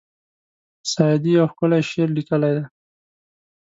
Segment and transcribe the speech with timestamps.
[0.91, 2.63] سعدي یو ښکلی شعر لیکلی دی.